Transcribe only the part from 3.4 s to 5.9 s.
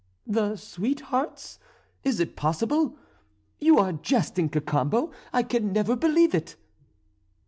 You are jesting, Cacambo, I can